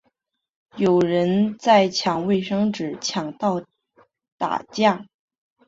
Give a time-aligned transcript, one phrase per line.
[0.77, 3.63] 有人在抢卫生纸抢到
[4.35, 5.05] 打架